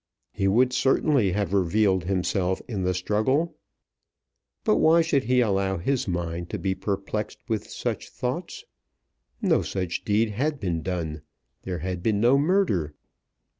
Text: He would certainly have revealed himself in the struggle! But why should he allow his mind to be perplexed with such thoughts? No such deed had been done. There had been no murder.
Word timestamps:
He 0.33 0.47
would 0.47 0.73
certainly 0.73 1.33
have 1.33 1.53
revealed 1.53 2.05
himself 2.05 2.59
in 2.67 2.81
the 2.81 2.95
struggle! 2.95 3.55
But 4.63 4.77
why 4.77 5.03
should 5.03 5.25
he 5.25 5.41
allow 5.41 5.77
his 5.77 6.07
mind 6.07 6.49
to 6.49 6.57
be 6.57 6.73
perplexed 6.73 7.37
with 7.47 7.69
such 7.69 8.09
thoughts? 8.09 8.65
No 9.43 9.61
such 9.61 10.03
deed 10.03 10.31
had 10.31 10.59
been 10.59 10.81
done. 10.81 11.21
There 11.65 11.77
had 11.85 12.01
been 12.01 12.19
no 12.19 12.39
murder. 12.39 12.95